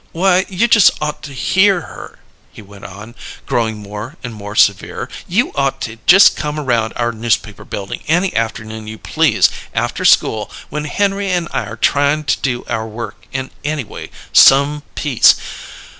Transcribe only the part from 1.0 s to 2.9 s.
to hear her," he went